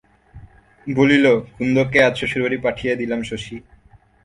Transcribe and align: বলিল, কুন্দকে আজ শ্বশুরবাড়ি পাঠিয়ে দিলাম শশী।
বলিল, 0.87 1.25
কুন্দকে 1.55 1.97
আজ 2.07 2.13
শ্বশুরবাড়ি 2.19 2.57
পাঠিয়ে 2.65 2.93
দিলাম 2.95 3.19
শশী। 3.23 3.55